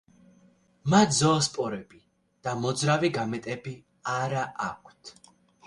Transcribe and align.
მათ 0.93 1.13
ზოოსპორები 1.17 2.01
და 2.49 2.55
მოძრავი 2.63 3.13
გამეტები 3.21 3.77
არა 4.17 4.45
აქვთ. 4.73 5.17